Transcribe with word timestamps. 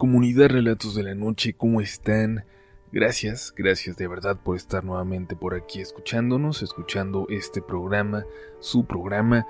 Comunidad 0.00 0.48
Relatos 0.48 0.94
de 0.94 1.02
la 1.02 1.14
Noche, 1.14 1.52
¿cómo 1.52 1.82
están? 1.82 2.46
Gracias, 2.90 3.52
gracias 3.54 3.98
de 3.98 4.08
verdad 4.08 4.38
por 4.42 4.56
estar 4.56 4.82
nuevamente 4.82 5.36
por 5.36 5.54
aquí 5.54 5.82
escuchándonos, 5.82 6.62
escuchando 6.62 7.26
este 7.28 7.60
programa, 7.60 8.24
su 8.60 8.86
programa, 8.86 9.46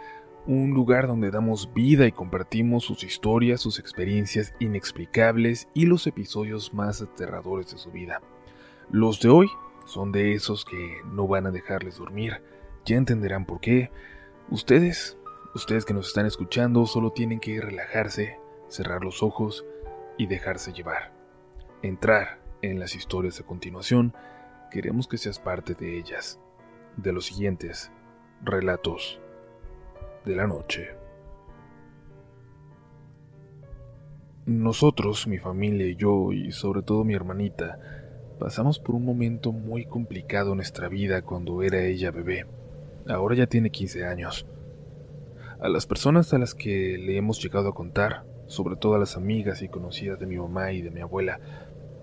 un 0.48 0.72
lugar 0.72 1.06
donde 1.06 1.30
damos 1.30 1.72
vida 1.72 2.04
y 2.08 2.10
compartimos 2.10 2.82
sus 2.82 3.04
historias, 3.04 3.60
sus 3.60 3.78
experiencias 3.78 4.52
inexplicables 4.58 5.68
y 5.72 5.86
los 5.86 6.08
episodios 6.08 6.74
más 6.74 7.00
aterradores 7.00 7.70
de 7.70 7.78
su 7.78 7.92
vida. 7.92 8.20
Los 8.90 9.20
de 9.20 9.28
hoy 9.28 9.46
son 9.86 10.10
de 10.10 10.32
esos 10.32 10.64
que 10.64 10.96
no 11.12 11.28
van 11.28 11.46
a 11.46 11.52
dejarles 11.52 11.98
dormir, 11.98 12.42
ya 12.84 12.96
entenderán 12.96 13.46
por 13.46 13.60
qué. 13.60 13.92
Ustedes, 14.50 15.16
ustedes 15.54 15.84
que 15.84 15.94
nos 15.94 16.08
están 16.08 16.26
escuchando, 16.26 16.86
solo 16.86 17.12
tienen 17.12 17.38
que 17.38 17.60
relajarse, 17.60 18.40
cerrar 18.66 19.04
los 19.04 19.22
ojos, 19.22 19.64
y 20.16 20.26
dejarse 20.26 20.72
llevar. 20.72 21.12
Entrar 21.82 22.40
en 22.62 22.78
las 22.78 22.94
historias 22.94 23.40
a 23.40 23.44
continuación, 23.44 24.14
queremos 24.70 25.08
que 25.08 25.18
seas 25.18 25.38
parte 25.38 25.74
de 25.74 25.98
ellas, 25.98 26.38
de 26.96 27.12
los 27.12 27.26
siguientes 27.26 27.90
relatos 28.42 29.20
de 30.24 30.36
la 30.36 30.46
noche. 30.46 30.90
Nosotros, 34.46 35.26
mi 35.26 35.38
familia 35.38 35.86
y 35.86 35.96
yo, 35.96 36.32
y 36.32 36.52
sobre 36.52 36.82
todo 36.82 37.04
mi 37.04 37.14
hermanita, 37.14 37.78
pasamos 38.38 38.78
por 38.78 38.94
un 38.94 39.04
momento 39.04 39.52
muy 39.52 39.84
complicado 39.84 40.50
en 40.50 40.56
nuestra 40.56 40.88
vida 40.88 41.22
cuando 41.22 41.62
era 41.62 41.84
ella 41.84 42.10
bebé. 42.10 42.46
Ahora 43.06 43.36
ya 43.36 43.46
tiene 43.46 43.70
15 43.70 44.04
años. 44.06 44.46
A 45.60 45.68
las 45.68 45.86
personas 45.86 46.32
a 46.32 46.38
las 46.38 46.54
que 46.54 46.96
le 46.98 47.16
hemos 47.16 47.42
llegado 47.42 47.68
a 47.68 47.74
contar, 47.74 48.24
sobre 48.50 48.74
todo 48.74 48.98
las 48.98 49.16
amigas 49.16 49.62
y 49.62 49.68
conocidas 49.68 50.18
de 50.18 50.26
mi 50.26 50.36
mamá 50.36 50.72
y 50.72 50.82
de 50.82 50.90
mi 50.90 51.00
abuela, 51.00 51.38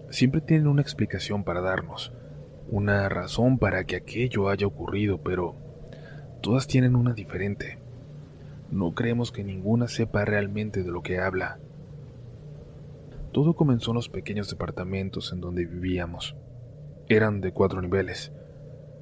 siempre 0.10 0.40
tienen 0.40 0.68
una 0.68 0.82
explicación 0.82 1.44
para 1.44 1.60
darnos, 1.60 2.14
una 2.70 3.10
razón 3.10 3.60
para 3.60 3.84
que 3.84 3.98
aquello 3.98 4.48
haya 4.48 4.66
ocurrido, 4.66 5.18
pero 5.18 5.56
todas 6.42 6.66
tienen 6.66 6.96
una 6.96 7.14
diferente. 7.14 7.80
No 8.72 8.94
creemos 8.94 9.34
que 9.34 9.44
ninguna 9.44 9.90
sepa 9.90 10.24
realmente 10.24 10.84
de 10.84 10.92
lo 10.92 11.04
que 11.04 11.20
habla. 11.20 11.60
Todo 13.34 13.54
comenzó 13.54 13.92
en 13.92 13.96
los 13.96 14.08
pequeños 14.08 14.50
departamentos 14.50 15.34
en 15.34 15.42
donde 15.42 15.66
vivíamos. 15.66 16.38
Eran 17.10 17.42
de 17.42 17.52
cuatro 17.52 17.82
niveles. 17.82 18.32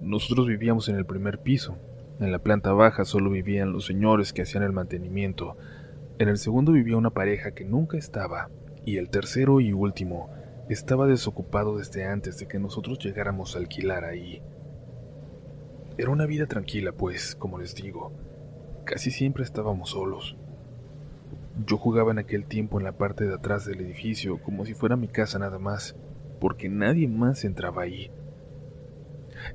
Nosotros 0.01 0.47
vivíamos 0.47 0.89
en 0.89 0.95
el 0.95 1.05
primer 1.05 1.43
piso. 1.43 1.77
En 2.19 2.31
la 2.31 2.39
planta 2.39 2.73
baja 2.73 3.05
solo 3.05 3.29
vivían 3.29 3.71
los 3.71 3.85
señores 3.85 4.33
que 4.33 4.41
hacían 4.41 4.63
el 4.63 4.71
mantenimiento 4.71 5.57
en 6.17 6.29
el 6.29 6.37
segundo 6.37 6.71
vivía 6.71 6.95
una 6.95 7.09
pareja 7.09 7.51
que 7.51 7.65
nunca 7.65 7.97
estaba, 7.97 8.49
y 8.85 8.97
el 8.97 9.09
tercero 9.09 9.59
y 9.59 9.73
último 9.73 10.29
estaba 10.69 11.07
desocupado 11.07 11.77
desde 11.77 12.05
antes 12.05 12.37
de 12.39 12.47
que 12.47 12.57
nosotros 12.57 12.99
llegáramos 12.99 13.55
a 13.55 13.59
alquilar 13.59 14.05
ahí. 14.05 14.41
Era 15.97 16.09
una 16.09 16.25
vida 16.25 16.45
tranquila, 16.47 16.91
pues, 16.91 17.35
como 17.35 17.59
les 17.59 17.75
digo, 17.75 18.13
casi 18.85 19.11
siempre 19.11 19.43
estábamos 19.43 19.91
solos. 19.91 20.37
Yo 21.65 21.77
jugaba 21.77 22.11
en 22.11 22.19
aquel 22.19 22.45
tiempo 22.45 22.79
en 22.79 22.85
la 22.85 22.97
parte 22.97 23.25
de 23.25 23.35
atrás 23.35 23.65
del 23.65 23.81
edificio 23.81 24.41
como 24.41 24.65
si 24.65 24.73
fuera 24.73 24.95
mi 24.95 25.07
casa 25.07 25.39
nada 25.39 25.59
más, 25.59 25.95
porque 26.39 26.69
nadie 26.69 27.07
más 27.07 27.43
entraba 27.43 27.83
ahí. 27.83 28.11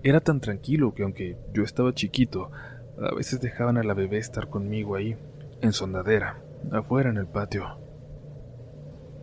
Era 0.02 0.20
tan 0.20 0.40
tranquilo 0.40 0.94
que 0.94 1.02
aunque 1.02 1.36
yo 1.52 1.62
estaba 1.62 1.94
chiquito, 1.94 2.50
a 2.98 3.14
veces 3.14 3.40
dejaban 3.40 3.76
a 3.76 3.82
la 3.82 3.94
bebé 3.94 4.18
estar 4.18 4.48
conmigo 4.48 4.94
ahí, 4.94 5.16
en 5.60 5.72
sondadera, 5.72 6.42
afuera 6.70 7.10
en 7.10 7.16
el 7.16 7.26
patio. 7.26 7.78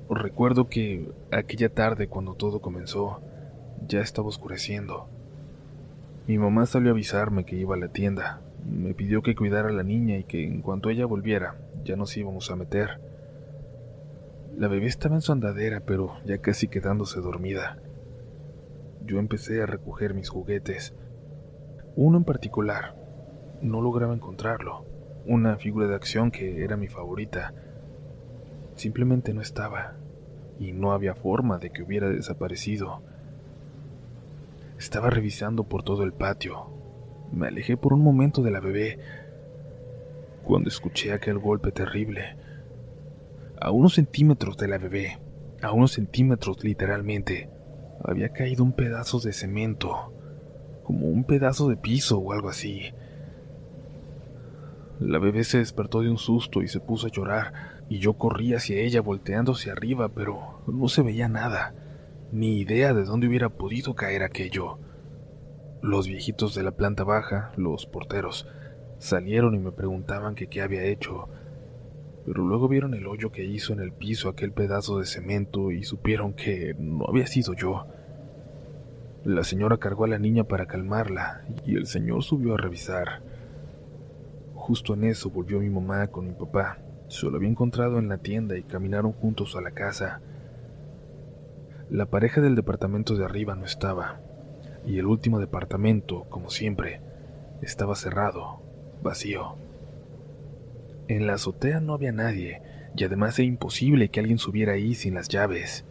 Recuerdo 0.10 0.70
que 0.70 1.12
aquella 1.32 1.70
tarde 1.70 2.08
cuando 2.08 2.34
todo 2.34 2.62
comenzó, 2.62 3.22
ya 3.88 4.02
estaba 4.02 4.28
oscureciendo. 4.28 5.08
Mi 6.28 6.38
mamá 6.38 6.66
salió 6.66 6.90
a 6.90 6.94
avisarme 6.94 7.46
que 7.46 7.56
iba 7.56 7.76
a 7.76 7.80
la 7.80 7.90
tienda. 7.90 8.42
Me 8.66 8.94
pidió 8.94 9.22
que 9.22 9.36
cuidara 9.36 9.70
a 9.70 9.74
la 9.74 9.84
niña 9.84 10.18
y 10.18 10.24
que 10.24 10.46
en 10.46 10.62
cuanto 10.62 10.90
ella 10.90 11.06
volviera, 11.06 11.58
ya 11.84 11.96
nos 11.96 12.16
íbamos 12.18 12.52
a 12.52 12.56
meter. 12.56 13.00
La 14.58 14.68
bebé 14.68 14.88
estaba 14.88 15.16
en 15.16 15.22
su 15.22 15.32
andadera, 15.32 15.82
pero 15.82 16.14
ya 16.26 16.40
casi 16.40 16.68
quedándose 16.68 17.20
dormida. 17.22 17.78
Yo 19.06 19.20
empecé 19.20 19.62
a 19.62 19.66
recoger 19.66 20.14
mis 20.14 20.30
juguetes. 20.30 20.94
Uno 21.96 22.18
en 22.18 22.24
particular. 22.24 22.96
No 23.62 23.82
lograba 23.82 24.14
encontrarlo 24.14 24.97
una 25.28 25.58
figura 25.58 25.88
de 25.88 25.96
acción 25.96 26.32
que 26.32 26.64
era 26.64 26.78
mi 26.78 26.88
favorita. 26.88 27.54
Simplemente 28.76 29.34
no 29.34 29.42
estaba, 29.42 29.98
y 30.60 30.72
no 30.72 30.94
había 30.94 31.16
forma 31.16 31.58
de 31.58 31.72
que 31.72 31.84
hubiera 31.84 32.10
desaparecido. 32.10 33.02
Estaba 34.80 35.10
revisando 35.10 35.66
por 35.66 35.84
todo 35.84 36.04
el 36.04 36.14
patio. 36.14 36.70
Me 37.32 37.48
alejé 37.48 37.78
por 37.78 37.94
un 37.94 38.02
momento 38.02 38.42
de 38.42 38.52
la 38.52 38.60
bebé, 38.60 39.00
cuando 40.44 40.70
escuché 40.70 41.12
aquel 41.12 41.40
golpe 41.40 41.72
terrible. 41.72 42.38
A 43.60 43.72
unos 43.72 43.96
centímetros 43.96 44.56
de 44.58 44.68
la 44.68 44.78
bebé, 44.78 45.20
a 45.62 45.72
unos 45.72 45.92
centímetros 45.92 46.64
literalmente, 46.64 47.50
había 48.04 48.30
caído 48.30 48.64
un 48.64 48.74
pedazo 48.74 49.20
de 49.20 49.34
cemento, 49.34 50.14
como 50.84 51.08
un 51.08 51.26
pedazo 51.26 51.68
de 51.68 51.76
piso 51.76 52.20
o 52.20 52.32
algo 52.32 52.50
así. 52.50 52.94
La 55.00 55.20
bebé 55.20 55.44
se 55.44 55.60
despertó 55.60 56.02
de 56.02 56.10
un 56.10 56.18
susto 56.18 56.64
y 56.64 56.68
se 56.68 56.80
puso 56.80 57.08
a 57.08 57.12
llorar, 57.12 57.54
y 57.88 58.00
yo 58.00 58.14
corrí 58.14 58.54
hacia 58.54 58.78
ella 58.78 59.02
volteando 59.02 59.52
hacia 59.52 59.74
arriba, 59.74 60.10
pero 60.10 60.62
no 60.66 60.90
se 60.90 61.04
veía 61.04 61.28
nada, 61.28 61.76
ni 62.32 62.60
idea 62.60 62.94
de 62.94 63.04
dónde 63.04 63.28
hubiera 63.28 63.50
podido 63.50 63.94
caer 63.94 64.24
aquello. 64.24 64.80
Los 65.84 66.08
viejitos 66.08 66.56
de 66.56 66.64
la 66.64 66.72
planta 66.72 67.04
baja, 67.04 67.52
los 67.58 67.86
porteros, 67.86 68.48
salieron 68.98 69.54
y 69.54 69.60
me 69.60 69.72
preguntaban 69.72 70.34
que 70.34 70.48
qué 70.48 70.64
había 70.64 70.84
hecho, 70.84 71.30
pero 72.26 72.44
luego 72.44 72.68
vieron 72.68 72.96
el 72.96 73.06
hoyo 73.06 73.32
que 73.32 73.46
hizo 73.46 73.74
en 73.74 73.80
el 73.80 73.94
piso 73.94 74.30
aquel 74.30 74.52
pedazo 74.52 74.98
de 75.00 75.06
cemento 75.06 75.72
y 75.72 75.84
supieron 75.84 76.34
que 76.34 76.76
no 76.78 77.06
había 77.08 77.28
sido 77.28 77.54
yo. 77.54 77.86
La 79.24 79.44
señora 79.44 79.78
cargó 79.78 80.06
a 80.06 80.10
la 80.10 80.20
niña 80.20 80.44
para 80.44 80.66
calmarla 80.66 81.46
y 81.66 81.76
el 81.76 81.86
señor 81.86 82.24
subió 82.24 82.56
a 82.56 82.58
revisar. 82.58 83.22
Justo 84.68 84.96
en 84.96 85.06
eso 85.06 85.30
volvió 85.30 85.62
mi 85.62 85.70
mamá 85.70 86.08
con 86.08 86.28
mi 86.28 86.34
papá. 86.34 86.80
Se 87.08 87.26
lo 87.28 87.38
había 87.38 87.48
encontrado 87.48 88.00
en 88.00 88.10
la 88.10 88.18
tienda 88.18 88.58
y 88.58 88.64
caminaron 88.64 89.14
juntos 89.14 89.56
a 89.56 89.62
la 89.62 89.72
casa. 89.72 90.20
La 91.90 92.08
pareja 92.08 92.42
del 92.42 92.56
departamento 92.56 93.16
de 93.16 93.24
arriba 93.24 93.56
no 93.56 93.64
estaba, 93.64 94.20
y 94.86 95.00
el 95.00 95.06
último 95.06 95.40
departamento, 95.40 96.26
como 96.26 96.50
siempre, 96.50 97.00
estaba 97.62 97.96
cerrado, 97.96 98.62
vacío. 99.02 99.56
En 101.08 101.28
la 101.28 101.36
azotea 101.36 101.80
no 101.80 101.94
había 101.94 102.12
nadie, 102.12 102.62
y 102.94 103.06
además 103.06 103.40
era 103.40 103.48
imposible 103.48 104.10
que 104.10 104.20
alguien 104.20 104.38
subiera 104.38 104.74
ahí 104.74 104.96
sin 104.96 105.14
las 105.14 105.30
llaves. 105.30 105.86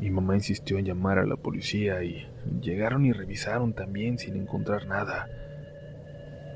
Mi 0.00 0.10
mamá 0.10 0.34
insistió 0.34 0.76
en 0.76 0.84
llamar 0.84 1.18
a 1.18 1.24
la 1.24 1.36
policía 1.36 2.04
y 2.04 2.28
llegaron 2.60 3.06
y 3.06 3.12
revisaron 3.14 3.72
también 3.72 4.18
sin 4.18 4.36
encontrar 4.36 4.86
nada. 4.86 5.30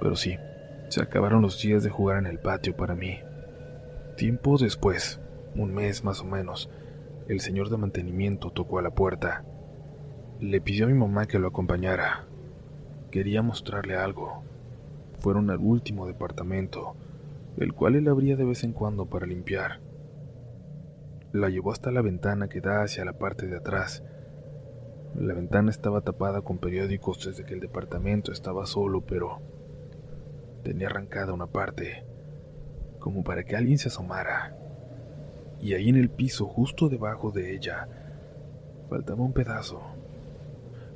Pero 0.02 0.14
sí, 0.14 0.36
se 0.88 1.02
acabaron 1.02 1.42
los 1.42 1.60
días 1.60 1.82
de 1.82 1.90
jugar 1.90 2.18
en 2.18 2.26
el 2.26 2.38
patio 2.38 2.76
para 2.76 2.94
mí. 2.94 3.18
Tiempo 4.16 4.58
después, 4.58 5.20
un 5.54 5.74
mes 5.74 6.02
más 6.02 6.20
o 6.20 6.24
menos, 6.24 6.70
el 7.28 7.40
señor 7.40 7.68
de 7.68 7.76
mantenimiento 7.76 8.50
tocó 8.50 8.78
a 8.78 8.82
la 8.82 8.90
puerta. 8.90 9.44
Le 10.40 10.60
pidió 10.60 10.86
a 10.86 10.88
mi 10.88 10.94
mamá 10.94 11.26
que 11.26 11.38
lo 11.38 11.48
acompañara. 11.48 12.26
Quería 13.10 13.42
mostrarle 13.42 13.96
algo. 13.96 14.42
Fueron 15.18 15.50
al 15.50 15.58
último 15.58 16.06
departamento, 16.06 16.94
el 17.58 17.74
cual 17.74 17.96
él 17.96 18.08
abría 18.08 18.36
de 18.36 18.44
vez 18.44 18.64
en 18.64 18.72
cuando 18.72 19.06
para 19.06 19.26
limpiar. 19.26 19.80
La 21.32 21.50
llevó 21.50 21.72
hasta 21.72 21.90
la 21.90 22.00
ventana 22.00 22.48
que 22.48 22.60
da 22.60 22.82
hacia 22.82 23.04
la 23.04 23.18
parte 23.18 23.46
de 23.46 23.56
atrás. 23.58 24.02
La 25.14 25.34
ventana 25.34 25.70
estaba 25.70 26.00
tapada 26.00 26.40
con 26.40 26.58
periódicos 26.58 27.26
desde 27.26 27.44
que 27.44 27.54
el 27.54 27.60
departamento 27.60 28.32
estaba 28.32 28.64
solo, 28.64 29.02
pero 29.02 29.40
tenía 30.62 30.88
arrancada 30.88 31.32
una 31.32 31.46
parte, 31.46 32.04
como 32.98 33.24
para 33.24 33.44
que 33.44 33.56
alguien 33.56 33.78
se 33.78 33.88
asomara. 33.88 34.56
Y 35.60 35.74
ahí 35.74 35.88
en 35.88 35.96
el 35.96 36.10
piso, 36.10 36.46
justo 36.46 36.88
debajo 36.88 37.30
de 37.30 37.54
ella, 37.54 37.88
faltaba 38.88 39.22
un 39.22 39.32
pedazo, 39.32 39.80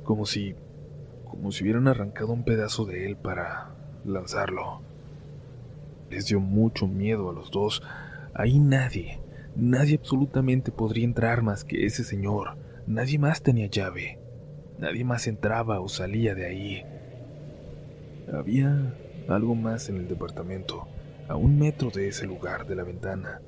como 0.03 0.25
si, 0.25 0.55
como 1.25 1.51
si 1.51 1.63
hubieran 1.63 1.87
arrancado 1.87 2.33
un 2.33 2.43
pedazo 2.43 2.85
de 2.85 3.05
él 3.05 3.17
para 3.17 3.71
lanzarlo. 4.05 4.81
Les 6.09 6.27
dio 6.27 6.39
mucho 6.39 6.87
miedo 6.87 7.29
a 7.29 7.33
los 7.33 7.51
dos. 7.51 7.81
Ahí 8.33 8.59
nadie, 8.59 9.19
nadie 9.55 9.95
absolutamente 9.95 10.71
podría 10.71 11.05
entrar 11.05 11.41
más 11.41 11.63
que 11.63 11.85
ese 11.85 12.03
señor. 12.03 12.55
Nadie 12.85 13.17
más 13.17 13.41
tenía 13.41 13.67
llave. 13.67 14.19
Nadie 14.77 15.05
más 15.05 15.27
entraba 15.27 15.79
o 15.79 15.87
salía 15.87 16.35
de 16.35 16.45
ahí. 16.45 16.85
Había 18.31 18.93
algo 19.27 19.55
más 19.55 19.89
en 19.89 19.97
el 19.97 20.07
departamento, 20.07 20.87
a 21.27 21.35
un 21.35 21.57
metro 21.57 21.89
de 21.89 22.07
ese 22.07 22.25
lugar 22.25 22.67
de 22.67 22.75
la 22.75 22.83
ventana. 22.83 23.41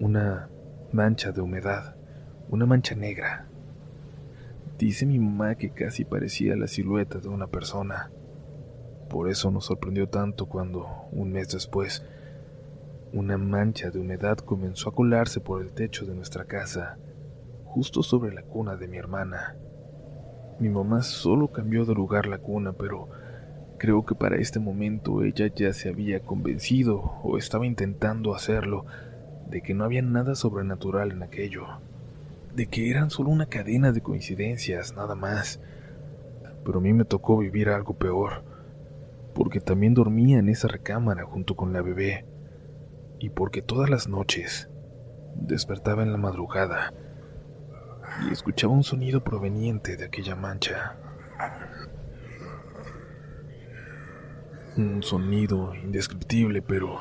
Una 0.00 0.48
mancha 0.92 1.32
de 1.32 1.40
humedad, 1.40 1.96
una 2.48 2.66
mancha 2.66 2.94
negra. 2.94 3.48
Dice 4.78 5.06
mi 5.06 5.18
mamá 5.18 5.54
que 5.54 5.70
casi 5.70 6.04
parecía 6.04 6.56
la 6.56 6.68
silueta 6.68 7.18
de 7.18 7.28
una 7.28 7.46
persona. 7.46 8.10
Por 9.08 9.28
eso 9.28 9.50
nos 9.50 9.66
sorprendió 9.66 10.08
tanto 10.08 10.46
cuando, 10.46 10.86
un 11.12 11.32
mes 11.32 11.48
después, 11.48 12.04
una 13.12 13.38
mancha 13.38 13.90
de 13.90 14.00
humedad 14.00 14.38
comenzó 14.38 14.88
a 14.88 14.94
colarse 14.94 15.40
por 15.40 15.62
el 15.62 15.72
techo 15.72 16.04
de 16.04 16.14
nuestra 16.14 16.44
casa, 16.44 16.98
justo 17.64 18.02
sobre 18.02 18.34
la 18.34 18.42
cuna 18.42 18.76
de 18.76 18.88
mi 18.88 18.96
hermana. 18.96 19.56
Mi 20.58 20.68
mamá 20.68 21.02
solo 21.02 21.52
cambió 21.52 21.84
de 21.84 21.94
lugar 21.94 22.26
la 22.26 22.38
cuna, 22.38 22.72
pero 22.72 23.08
creo 23.78 24.04
que 24.04 24.14
para 24.14 24.36
este 24.36 24.58
momento 24.58 25.22
ella 25.22 25.46
ya 25.54 25.72
se 25.72 25.88
había 25.88 26.20
convencido, 26.20 27.18
o 27.22 27.38
estaba 27.38 27.66
intentando 27.66 28.34
hacerlo, 28.34 28.86
de 29.48 29.62
que 29.62 29.74
no 29.74 29.84
había 29.84 30.02
nada 30.02 30.34
sobrenatural 30.34 31.12
en 31.12 31.22
aquello, 31.22 31.66
de 32.54 32.66
que 32.66 32.90
eran 32.90 33.10
solo 33.10 33.30
una 33.30 33.46
cadena 33.46 33.92
de 33.92 34.00
coincidencias, 34.00 34.94
nada 34.94 35.14
más. 35.14 35.60
Pero 36.64 36.78
a 36.78 36.82
mí 36.82 36.92
me 36.92 37.04
tocó 37.04 37.38
vivir 37.38 37.68
algo 37.68 37.94
peor, 37.94 38.44
porque 39.34 39.60
también 39.60 39.94
dormía 39.94 40.38
en 40.38 40.48
esa 40.48 40.68
recámara 40.68 41.24
junto 41.24 41.56
con 41.56 41.72
la 41.72 41.82
bebé 41.82 42.24
y 43.18 43.30
porque 43.30 43.62
todas 43.62 43.90
las 43.90 44.08
noches 44.08 44.68
despertaba 45.34 46.02
en 46.02 46.12
la 46.12 46.18
madrugada 46.18 46.92
y 48.26 48.32
escuchaba 48.32 48.72
un 48.72 48.84
sonido 48.84 49.24
proveniente 49.24 49.96
de 49.96 50.04
aquella 50.04 50.36
mancha. 50.36 50.96
Un 54.76 55.02
sonido 55.02 55.74
indescriptible, 55.74 56.62
pero 56.62 56.98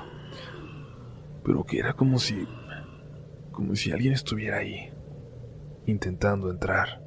pero 1.44 1.64
que 1.64 1.80
era 1.80 1.94
como 1.94 2.20
si 2.20 2.48
como 3.52 3.76
si 3.76 3.92
alguien 3.92 4.14
estuviera 4.14 4.58
ahí 4.58 4.92
intentando 5.86 6.50
entrar. 6.50 7.02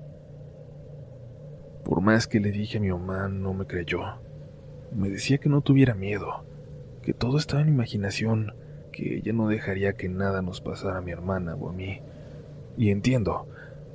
Por 1.85 2.01
más 2.01 2.27
que 2.27 2.41
le 2.41 2.51
dije 2.51 2.79
a 2.79 2.81
mi 2.81 2.91
mamá, 2.91 3.29
no 3.29 3.55
me 3.55 3.67
creyó. 3.67 4.01
Me 4.93 5.09
decía 5.09 5.39
que 5.39 5.49
no 5.49 5.61
tuviera 5.61 5.95
miedo, 5.95 6.45
que 7.03 7.15
todo 7.15 7.39
estaba 7.39 7.63
en 7.63 7.69
imaginación 7.69 8.55
que 8.93 9.17
ella 9.17 9.33
no 9.33 9.49
dejaría 9.49 9.93
que 9.93 10.09
nada 10.09 10.43
nos 10.43 10.61
pasara 10.61 10.99
a 10.99 11.03
mi 11.03 11.13
hermana 11.13 11.55
o 11.55 11.69
a 11.69 11.73
mí. 11.73 12.01
Y 12.77 12.91
entiendo, 12.91 13.47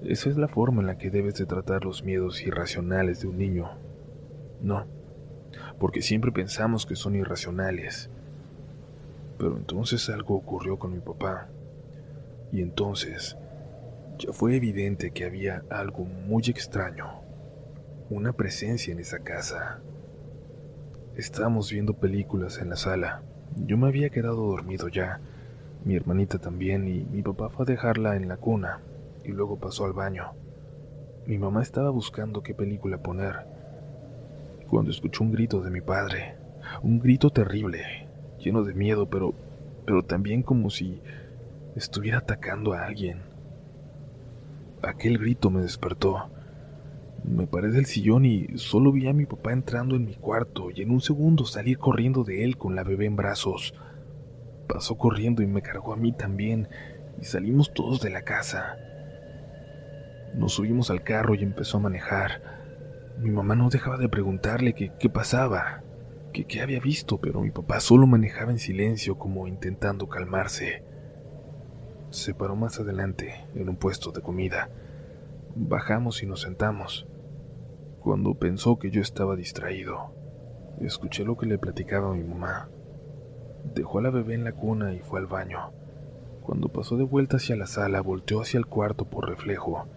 esa 0.04 0.30
es 0.30 0.38
la 0.38 0.48
forma 0.48 0.82
en 0.82 0.88
la 0.88 0.98
que 0.98 1.10
debes 1.10 1.36
de 1.36 1.46
tratar 1.46 1.86
los 1.86 2.04
miedos 2.04 2.42
irracionales 2.42 3.22
de 3.22 3.28
un 3.28 3.38
niño. 3.38 3.72
No, 4.62 4.86
porque 5.82 6.02
siempre 6.02 6.32
pensamos 6.32 6.86
que 6.86 6.96
son 6.96 7.18
irracionales. 7.18 8.10
Pero 9.38 9.58
entonces 9.58 10.08
algo 10.10 10.36
ocurrió 10.36 10.80
con 10.80 10.94
mi 10.94 11.02
papá. 11.02 11.50
Y 12.54 12.62
entonces 12.62 13.36
ya 14.18 14.32
fue 14.32 14.56
evidente 14.56 15.12
que 15.12 15.26
había 15.26 15.64
algo 15.70 16.06
muy 16.06 16.44
extraño, 16.46 17.22
una 18.10 18.32
presencia 18.32 18.94
en 18.94 19.00
esa 19.00 19.20
casa. 19.20 19.82
Estábamos 21.18 21.70
viendo 21.70 21.96
películas 21.96 22.60
en 22.60 22.70
la 22.70 22.78
sala 22.78 23.24
yo 23.58 23.78
me 23.78 23.88
había 23.88 24.10
quedado 24.10 24.48
dormido 24.48 24.88
ya, 24.88 25.20
mi 25.84 25.96
hermanita 25.96 26.40
también, 26.40 26.88
y 26.88 27.06
mi 27.06 27.22
papá 27.22 27.50
fue 27.50 27.64
a 27.64 27.68
dejarla 27.68 28.16
en 28.16 28.28
la 28.28 28.38
cuna, 28.38 28.82
y 29.24 29.30
luego 29.30 29.60
pasó 29.60 29.86
al 29.86 29.94
baño. 29.94 30.34
Mi 31.26 31.38
mamá 31.38 31.62
estaba 31.62 31.90
buscando 31.90 32.44
qué 32.44 32.54
película 32.54 33.00
poner, 33.00 33.46
cuando 34.72 34.90
escuchó 34.90 35.26
un 35.26 35.34
grito 35.34 35.60
de 35.62 35.70
mi 35.70 35.82
padre, 35.82 36.38
un 36.82 37.00
grito 37.00 37.30
terrible, 37.30 38.08
lleno 38.40 38.64
de 38.64 38.74
miedo, 38.74 39.10
pero, 39.10 39.36
pero 39.86 40.02
también 40.02 40.44
como 40.44 40.70
si 40.70 41.02
estuviera 41.76 42.20
atacando 42.20 42.72
a 42.72 42.86
alguien. 42.86 43.20
Aquel 44.82 45.18
grito 45.18 45.50
me 45.52 45.62
despertó. 45.62 46.32
Me 47.26 47.48
paré 47.48 47.68
del 47.68 47.86
sillón 47.86 48.24
y 48.24 48.48
solo 48.58 48.94
vi 48.94 49.10
a 49.10 49.14
mi 49.14 49.26
papá 49.26 49.52
entrando 49.52 49.98
en 49.98 50.06
mi 50.06 50.16
cuarto 50.16 50.72
y 50.74 50.82
en 50.82 50.92
un 50.92 51.02
segundo 51.02 51.44
salir 51.44 51.78
corriendo 51.78 52.24
de 52.24 52.46
él 52.46 52.58
con 52.58 52.74
la 52.74 52.86
bebé 52.86 53.08
en 53.08 53.18
brazos. 53.18 53.74
Pasó 54.70 54.98
corriendo 54.98 55.44
y 55.44 55.48
me 55.48 55.62
cargó 55.62 55.92
a 55.92 55.98
mí 55.98 56.14
también 56.14 56.70
y 57.20 57.26
salimos 57.26 57.74
todos 57.74 58.02
de 58.02 58.10
la 58.10 58.22
casa. 58.22 58.78
Nos 60.34 60.54
subimos 60.54 60.90
al 60.90 61.04
carro 61.04 61.36
y 61.36 61.44
empezó 61.44 61.76
a 61.76 61.82
manejar. 61.82 62.61
Mi 63.20 63.30
mamá 63.30 63.56
no 63.56 63.70
dejaba 63.70 63.98
de 63.98 64.10
preguntarle 64.10 64.74
qué 64.74 65.10
pasaba, 65.10 65.84
qué 66.32 66.62
había 66.62 66.80
visto, 66.80 67.20
pero 67.20 67.42
mi 67.42 67.52
papá 67.52 67.80
solo 67.80 68.08
manejaba 68.08 68.52
en 68.52 68.60
silencio 68.60 69.18
como 69.18 69.48
intentando 69.48 70.08
calmarse. 70.08 70.84
Se 72.10 72.34
paró 72.34 72.56
más 72.56 72.80
adelante 72.80 73.46
en 73.54 73.70
un 73.70 73.76
puesto 73.76 74.12
de 74.12 74.22
comida. 74.22 74.70
Bajamos 75.56 76.24
y 76.24 76.26
nos 76.26 76.42
sentamos. 76.42 77.08
Cuando 78.00 78.34
pensó 78.36 78.80
que 78.80 78.90
yo 78.90 79.02
estaba 79.02 79.36
distraído, 79.36 80.14
escuché 80.80 81.24
lo 81.24 81.38
que 81.38 81.46
le 81.46 81.60
platicaba 81.60 82.10
a 82.10 82.14
mi 82.14 82.24
mamá. 82.24 82.70
Dejó 83.76 84.00
a 84.00 84.02
la 84.02 84.10
bebé 84.10 84.34
en 84.34 84.44
la 84.44 84.54
cuna 84.54 84.94
y 84.94 85.00
fue 85.00 85.20
al 85.20 85.28
baño. 85.28 85.72
Cuando 86.42 86.70
pasó 86.70 86.98
de 86.98 87.04
vuelta 87.04 87.38
hacia 87.38 87.56
la 87.56 87.68
sala, 87.68 88.02
volteó 88.02 88.42
hacia 88.42 88.58
el 88.58 88.66
cuarto 88.66 89.06
por 89.06 89.30
reflejo 89.30 89.88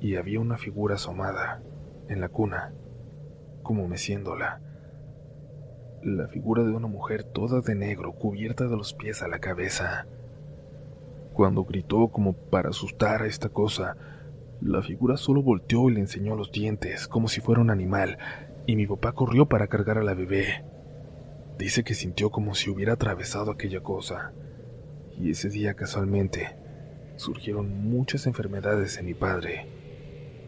y 0.00 0.16
había 0.16 0.40
una 0.40 0.56
figura 0.56 0.94
asomada 0.94 1.62
en 2.08 2.20
la 2.20 2.28
cuna, 2.28 2.72
como 3.62 3.88
meciéndola. 3.88 4.60
La 6.02 6.28
figura 6.28 6.62
de 6.64 6.72
una 6.72 6.86
mujer 6.86 7.24
toda 7.24 7.60
de 7.60 7.74
negro, 7.74 8.12
cubierta 8.12 8.68
de 8.68 8.76
los 8.76 8.94
pies 8.94 9.22
a 9.22 9.28
la 9.28 9.38
cabeza. 9.38 10.06
Cuando 11.32 11.64
gritó 11.64 12.08
como 12.08 12.34
para 12.34 12.68
asustar 12.70 13.22
a 13.22 13.26
esta 13.26 13.48
cosa, 13.48 13.96
la 14.60 14.82
figura 14.82 15.16
solo 15.16 15.42
volteó 15.42 15.90
y 15.90 15.94
le 15.94 16.00
enseñó 16.00 16.36
los 16.36 16.52
dientes, 16.52 17.08
como 17.08 17.28
si 17.28 17.40
fuera 17.40 17.60
un 17.60 17.70
animal, 17.70 18.18
y 18.66 18.76
mi 18.76 18.86
papá 18.86 19.12
corrió 19.12 19.46
para 19.46 19.66
cargar 19.66 19.98
a 19.98 20.04
la 20.04 20.14
bebé. 20.14 20.64
Dice 21.58 21.84
que 21.84 21.94
sintió 21.94 22.30
como 22.30 22.54
si 22.54 22.70
hubiera 22.70 22.94
atravesado 22.94 23.50
aquella 23.50 23.80
cosa. 23.80 24.32
Y 25.18 25.30
ese 25.30 25.48
día 25.48 25.74
casualmente 25.74 26.56
surgieron 27.16 27.88
muchas 27.88 28.26
enfermedades 28.26 28.98
en 28.98 29.06
mi 29.06 29.14
padre. 29.14 29.73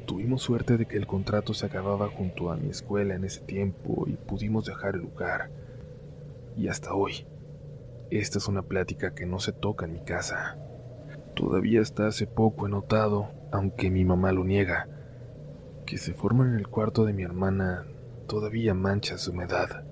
Tuvimos 0.06 0.43
suerte 0.43 0.76
de 0.76 0.87
que 0.87 0.97
el 0.97 1.06
contrato 1.06 1.53
se 1.53 1.67
acababa 1.67 2.08
junto 2.08 2.50
a 2.50 2.56
mi 2.56 2.70
escuela 2.70 3.14
en 3.14 3.25
ese 3.25 3.41
tiempo 3.41 4.05
y 4.06 4.12
pudimos 4.12 4.64
dejar 4.64 4.94
el 4.94 5.03
lugar. 5.03 5.50
Y 6.56 6.69
hasta 6.69 6.94
hoy, 6.94 7.26
esta 8.11 8.38
es 8.38 8.47
una 8.47 8.62
plática 8.62 9.14
que 9.14 9.26
no 9.26 9.41
se 9.41 9.53
toca 9.53 9.85
en 9.85 9.94
mi 9.94 10.00
casa. 10.00 10.56
Todavía 11.35 11.82
hasta 11.82 12.06
hace 12.06 12.26
poco 12.26 12.67
he 12.67 12.70
notado 12.70 13.30
aunque 13.50 13.90
mi 13.90 14.04
mamá 14.04 14.33
lo 14.33 14.45
niega, 14.45 14.88
que 15.87 15.99
se 15.99 16.14
forman 16.14 16.52
en 16.52 16.59
el 16.59 16.69
cuarto 16.69 17.04
de 17.04 17.12
mi 17.12 17.23
hermana 17.23 17.87
todavía 18.26 18.75
manchas 18.75 19.25
de 19.25 19.33
humedad, 19.33 19.85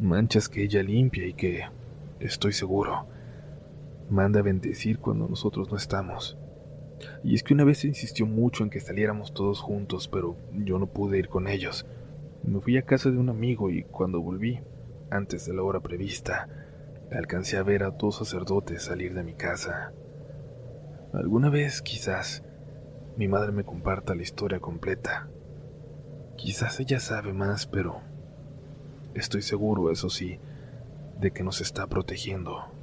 manchas 0.00 0.48
que 0.48 0.62
ella 0.62 0.82
limpia 0.82 1.26
y 1.26 1.34
que, 1.34 1.64
estoy 2.20 2.52
seguro, 2.52 3.06
manda 4.08 4.40
a 4.40 4.42
bendecir 4.42 4.98
cuando 4.98 5.28
nosotros 5.28 5.70
no 5.70 5.76
estamos. 5.76 6.38
Y 7.24 7.34
es 7.34 7.42
que 7.42 7.54
una 7.54 7.64
vez 7.64 7.84
insistió 7.84 8.26
mucho 8.26 8.64
en 8.64 8.70
que 8.70 8.80
saliéramos 8.80 9.32
todos 9.34 9.60
juntos, 9.60 10.08
pero 10.08 10.36
yo 10.52 10.78
no 10.78 10.86
pude 10.86 11.18
ir 11.18 11.28
con 11.28 11.48
ellos. 11.48 11.86
Me 12.42 12.60
fui 12.60 12.76
a 12.78 12.82
casa 12.82 13.10
de 13.10 13.18
un 13.18 13.28
amigo 13.28 13.70
y 13.70 13.84
cuando 13.84 14.20
volví, 14.20 14.60
antes 15.10 15.46
de 15.46 15.54
la 15.54 15.62
hora 15.62 15.80
prevista, 15.80 16.48
alcancé 17.12 17.56
a 17.56 17.62
ver 17.62 17.82
a 17.82 17.90
dos 17.90 18.16
sacerdotes 18.16 18.82
salir 18.82 19.14
de 19.14 19.24
mi 19.24 19.34
casa. 19.34 19.92
Alguna 21.12 21.50
vez, 21.50 21.82
quizás, 21.82 22.44
mi 23.16 23.28
madre 23.28 23.52
me 23.52 23.64
comparta 23.64 24.14
la 24.14 24.22
historia 24.22 24.60
completa. 24.60 25.28
Quizás 26.36 26.80
ella 26.80 27.00
sabe 27.00 27.32
más, 27.32 27.66
pero 27.66 28.00
estoy 29.14 29.42
seguro, 29.42 29.90
eso 29.90 30.08
sí, 30.08 30.38
de 31.20 31.32
que 31.32 31.42
nos 31.42 31.60
está 31.60 31.86
protegiendo. 31.86 32.79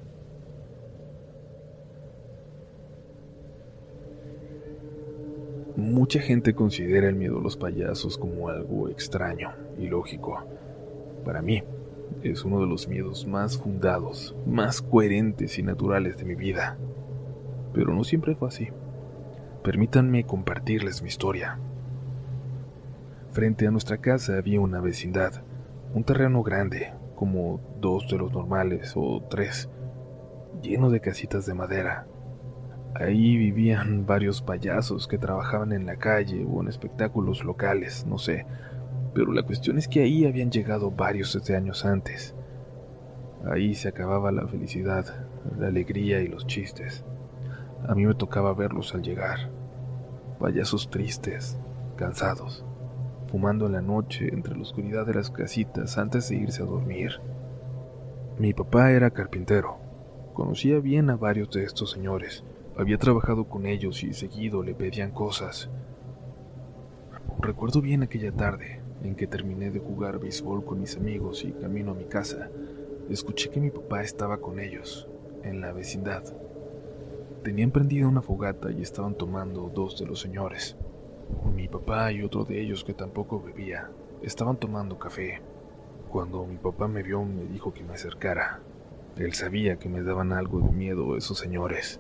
Mucha 5.77 6.19
gente 6.22 6.55
considera 6.55 7.07
el 7.07 7.15
miedo 7.15 7.38
a 7.38 7.41
los 7.43 7.55
payasos 7.55 8.17
como 8.17 8.50
algo 8.50 8.89
extraño 8.89 9.51
y 9.77 9.86
lógico. 9.86 10.43
Para 11.24 11.43
mí, 11.43 11.63
es 12.24 12.43
uno 12.43 12.60
de 12.60 12.65
los 12.65 12.88
miedos 12.88 13.27
más 13.27 13.60
fundados, 13.60 14.36
más 14.48 14.81
coherentes 14.81 15.60
y 15.60 15.62
naturales 15.62 16.17
de 16.17 16.25
mi 16.25 16.34
vida. 16.34 16.79
Pero 17.75 17.93
no 17.93 18.03
siempre 18.03 18.34
fue 18.34 18.48
así. 18.48 18.69
Permítanme 19.63 20.25
compartirles 20.25 21.03
mi 21.03 21.10
historia. 21.10 21.60
Frente 23.29 23.67
a 23.67 23.72
nuestra 23.72 24.00
casa 24.00 24.36
había 24.36 24.60
una 24.60 24.81
vecindad, 24.81 25.43
un 25.93 26.03
terreno 26.03 26.41
grande, 26.41 26.91
como 27.15 27.62
dos 27.79 28.10
de 28.10 28.17
los 28.17 28.34
normales 28.34 28.93
o 28.96 29.22
tres, 29.29 29.69
lleno 30.63 30.89
de 30.89 31.01
casitas 31.01 31.46
de 31.46 31.53
madera. 31.53 32.07
Ahí 33.00 33.38
vivían 33.38 34.08
varios 34.08 34.42
payasos 34.42 35.08
que 35.08 35.20
trabajaban 35.20 35.72
en 35.72 35.86
la 35.86 35.98
calle 35.98 36.44
o 36.50 36.62
en 36.62 36.68
espectáculos 36.68 37.44
locales, 37.44 38.08
no 38.08 38.18
sé, 38.18 38.48
pero 39.13 39.34
la 39.34 39.44
cuestión 39.44 39.77
es 39.77 39.88
que 39.88 40.01
ahí 40.01 40.25
habían 40.25 40.50
llegado 40.50 40.89
varios 40.89 41.32
desde 41.34 41.56
años 41.56 41.86
antes. 41.86 42.34
Ahí 43.46 43.75
se 43.75 43.88
acababa 43.88 44.32
la 44.32 44.48
felicidad, 44.48 45.06
la 45.60 45.68
alegría 45.68 46.22
y 46.22 46.27
los 46.27 46.48
chistes. 46.48 47.06
a 47.88 47.94
mí 47.94 48.08
me 48.08 48.16
tocaba 48.16 48.56
verlos 48.56 48.96
al 48.96 49.04
llegar. 49.04 49.51
Payasos 50.39 50.89
tristes, 50.89 51.56
cansados, 51.98 52.66
fumando 53.27 53.68
en 53.68 53.74
la 53.74 53.82
noche 53.82 54.27
entre 54.34 54.56
la 54.56 54.63
oscuridad 54.63 55.06
de 55.06 55.13
las 55.13 55.30
casitas 55.30 56.00
antes 56.00 56.30
de 56.30 56.38
irse 56.38 56.63
a 56.63 56.66
dormir. 56.66 57.22
Mi 58.39 58.54
papá 58.54 58.92
era 58.92 59.12
carpintero. 59.12 59.77
Conocía 60.34 60.80
bien 60.80 61.12
a 61.12 61.16
varios 61.16 61.51
de 61.51 61.63
estos 61.63 61.92
señores. 61.92 62.44
Había 62.77 63.00
trabajado 63.00 63.46
con 63.46 63.65
ellos 63.65 64.03
y 64.03 64.13
seguido 64.13 64.62
le 64.62 64.75
pedían 64.75 65.10
cosas. 65.10 65.67
Recuerdo 67.39 67.81
bien 67.81 68.03
aquella 68.03 68.31
tarde 68.31 68.81
en 69.01 69.15
que 69.15 69.25
terminé 69.25 69.72
de 69.72 69.79
jugar 69.79 70.19
béisbol 70.19 70.63
con 70.63 70.79
mis 70.81 70.96
amigos 70.96 71.43
y 71.43 71.53
camino 71.53 71.91
a 71.91 71.96
mi 71.96 72.05
casa, 72.05 72.51
escuché 73.10 73.50
que 73.50 73.62
mi 73.62 73.72
papá 73.72 74.03
estaba 74.03 74.38
con 74.38 74.60
ellos, 74.60 75.07
en 75.41 75.60
la 75.60 75.72
vecindad. 75.72 76.24
Tenían 77.43 77.72
prendida 77.72 78.07
una 78.07 78.22
fogata 78.22 78.69
y 78.72 78.84
estaban 78.84 79.15
tomando 79.15 79.72
dos 79.74 79.98
de 79.98 80.05
los 80.05 80.19
señores. 80.19 80.77
Mi 81.55 81.67
papá 81.67 82.12
y 82.12 82.22
otro 82.22 82.43
de 82.43 82.62
ellos 82.62 82.84
que 82.84 82.93
tampoco 82.93 83.41
bebía 83.41 83.89
estaban 84.22 84.57
tomando 84.57 85.00
café. 85.00 85.41
Cuando 86.10 86.46
mi 86.46 86.57
papá 86.57 86.88
me 86.88 87.01
vio 87.01 87.24
me 87.24 87.46
dijo 87.46 87.74
que 87.74 87.84
me 87.84 87.96
acercara. 87.96 88.62
Él 89.15 89.34
sabía 89.34 89.77
que 89.77 89.89
me 89.89 90.03
daban 90.03 90.31
algo 90.31 90.60
de 90.60 90.72
miedo 90.72 91.17
esos 91.17 91.39
señores. 91.39 92.00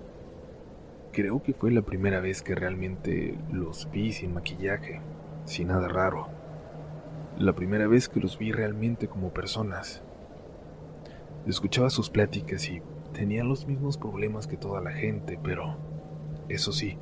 Creo 1.17 1.41
que 1.41 1.51
fue 1.51 1.71
la 1.71 1.81
primera 1.81 2.19
vez 2.19 2.43
que 2.43 2.53
realmente 2.53 3.35
los 3.51 3.89
vi 3.89 4.13
sin 4.13 4.35
maquillaje, 4.35 5.01
sin 5.45 5.69
nada 5.69 5.87
raro. 5.87 6.27
La 7.39 7.53
primera 7.53 7.87
vez 7.87 8.07
que 8.07 8.19
los 8.19 8.37
vi 8.37 8.51
realmente 8.51 9.07
como 9.07 9.33
personas. 9.33 10.03
Escuchaba 11.47 11.89
sus 11.89 12.11
pláticas 12.11 12.69
y 12.69 12.83
tenían 13.13 13.49
los 13.49 13.65
mismos 13.65 13.97
problemas 13.97 14.45
que 14.45 14.57
toda 14.57 14.79
la 14.79 14.91
gente, 14.91 15.39
pero, 15.41 15.77
eso 16.49 16.71
sí, 16.71 16.99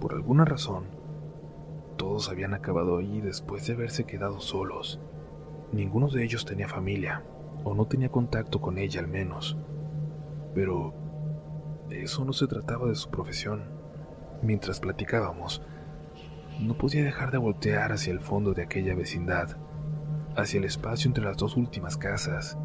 por 0.00 0.14
alguna 0.14 0.44
razón, 0.44 0.86
todos 1.96 2.30
habían 2.30 2.54
acabado 2.54 2.98
ahí 2.98 3.20
después 3.20 3.68
de 3.68 3.74
haberse 3.74 4.02
quedado 4.02 4.40
solos. 4.40 4.98
Ninguno 5.70 6.08
de 6.08 6.24
ellos 6.24 6.44
tenía 6.44 6.66
familia, 6.66 7.22
o 7.62 7.72
no 7.72 7.86
tenía 7.86 8.08
contacto 8.08 8.60
con 8.60 8.78
ella 8.78 8.98
al 8.98 9.06
menos. 9.06 9.56
Pero 10.56 10.92
eso 11.90 12.24
no 12.24 12.32
se 12.32 12.46
trataba 12.46 12.88
de 12.88 12.94
su 12.94 13.10
profesión. 13.10 13.64
Mientras 14.42 14.80
platicábamos, 14.80 15.62
no 16.60 16.76
podía 16.76 17.04
dejar 17.04 17.30
de 17.30 17.38
voltear 17.38 17.92
hacia 17.92 18.12
el 18.12 18.20
fondo 18.20 18.54
de 18.54 18.62
aquella 18.62 18.94
vecindad, 18.94 19.56
hacia 20.36 20.58
el 20.58 20.64
espacio 20.64 21.08
entre 21.08 21.24
las 21.24 21.36
dos 21.36 21.56
últimas 21.56 21.96
casas. 21.96 22.58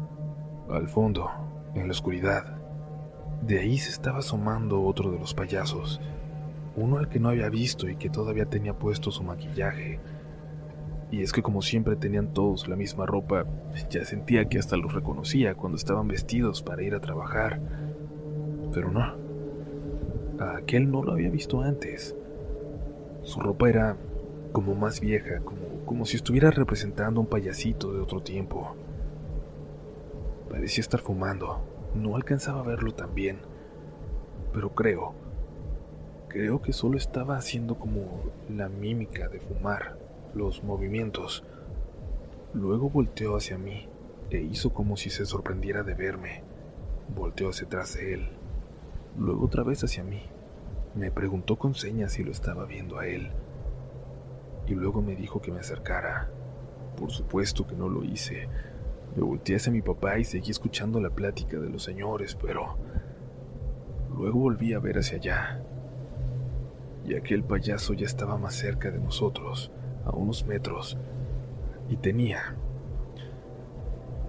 Al 0.68 0.88
fondo, 0.88 1.30
en 1.74 1.86
la 1.86 1.92
oscuridad, 1.92 2.56
de 3.42 3.60
ahí 3.60 3.78
se 3.78 3.90
estaba 3.90 4.18
asomando 4.18 4.82
otro 4.82 5.10
de 5.10 5.18
los 5.18 5.34
payasos, 5.34 6.00
uno 6.76 6.98
al 6.98 7.08
que 7.08 7.20
no 7.20 7.28
había 7.28 7.48
visto 7.50 7.88
y 7.88 7.96
que 7.96 8.10
todavía 8.10 8.46
tenía 8.46 8.78
puesto 8.78 9.10
su 9.10 9.22
maquillaje. 9.22 10.00
Y 11.10 11.22
es 11.22 11.32
que 11.32 11.42
como 11.42 11.62
siempre 11.62 11.94
tenían 11.96 12.32
todos 12.32 12.66
la 12.66 12.76
misma 12.76 13.06
ropa, 13.06 13.44
ya 13.90 14.04
sentía 14.04 14.48
que 14.48 14.58
hasta 14.58 14.76
los 14.76 14.92
reconocía 14.92 15.54
cuando 15.54 15.76
estaban 15.76 16.08
vestidos 16.08 16.62
para 16.62 16.82
ir 16.82 16.94
a 16.94 17.00
trabajar. 17.00 17.60
Pero 18.74 18.90
no, 18.90 19.14
a 20.40 20.56
aquel 20.56 20.90
no 20.90 21.02
lo 21.02 21.12
había 21.12 21.30
visto 21.30 21.60
antes. 21.60 22.16
Su 23.22 23.38
ropa 23.40 23.68
era 23.68 23.96
como 24.52 24.74
más 24.74 25.00
vieja, 25.00 25.40
como, 25.40 25.84
como 25.86 26.04
si 26.04 26.16
estuviera 26.16 26.50
representando 26.50 27.20
un 27.20 27.26
payasito 27.26 27.92
de 27.92 28.00
otro 28.00 28.20
tiempo. 28.20 28.74
Parecía 30.50 30.82
estar 30.82 31.00
fumando, 31.00 31.60
no 31.94 32.16
alcanzaba 32.16 32.60
a 32.60 32.64
verlo 32.64 32.92
tan 32.94 33.14
bien, 33.14 33.38
pero 34.52 34.74
creo, 34.74 35.14
creo 36.28 36.60
que 36.60 36.72
solo 36.72 36.96
estaba 36.96 37.36
haciendo 37.36 37.76
como 37.76 38.24
la 38.48 38.68
mímica 38.68 39.28
de 39.28 39.40
fumar, 39.40 39.96
los 40.34 40.64
movimientos. 40.64 41.44
Luego 42.52 42.90
volteó 42.90 43.36
hacia 43.36 43.56
mí 43.56 43.88
e 44.30 44.38
hizo 44.40 44.72
como 44.72 44.96
si 44.96 45.10
se 45.10 45.26
sorprendiera 45.26 45.84
de 45.84 45.94
verme. 45.94 46.42
Volteó 47.14 47.50
hacia 47.50 47.66
atrás 47.66 47.94
de 47.94 48.14
él, 48.14 48.28
luego 49.16 49.46
otra 49.46 49.62
vez 49.62 49.82
hacia 49.84 50.04
mí. 50.04 50.22
Me 50.94 51.10
preguntó 51.10 51.56
con 51.56 51.74
señas 51.74 52.12
si 52.12 52.22
lo 52.22 52.30
estaba 52.30 52.66
viendo 52.66 52.98
a 52.98 53.06
él. 53.06 53.30
Y 54.66 54.74
luego 54.74 55.02
me 55.02 55.16
dijo 55.16 55.40
que 55.40 55.52
me 55.52 55.60
acercara. 55.60 56.30
Por 56.96 57.10
supuesto 57.10 57.66
que 57.66 57.74
no 57.74 57.88
lo 57.88 58.04
hice. 58.04 58.48
Me 59.16 59.22
volteé 59.22 59.56
hacia 59.56 59.72
mi 59.72 59.82
papá 59.82 60.18
y 60.18 60.24
seguí 60.24 60.50
escuchando 60.50 61.00
la 61.00 61.10
plática 61.10 61.58
de 61.58 61.68
los 61.68 61.82
señores, 61.82 62.36
pero 62.36 62.76
luego 64.16 64.40
volví 64.40 64.72
a 64.72 64.78
ver 64.78 64.98
hacia 64.98 65.18
allá. 65.18 65.62
Y 67.04 67.14
aquel 67.14 67.44
payaso 67.44 67.92
ya 67.92 68.06
estaba 68.06 68.38
más 68.38 68.54
cerca 68.54 68.90
de 68.90 68.98
nosotros, 68.98 69.70
a 70.04 70.10
unos 70.10 70.46
metros, 70.46 70.96
y 71.88 71.96
tenía, 71.96 72.56